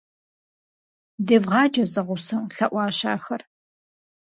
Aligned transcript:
-Девгъаджэ 1.27 1.83
зэгъусэу,– 1.93 2.43
лъэӀуащ 2.55 2.97
ахэр. 3.13 3.41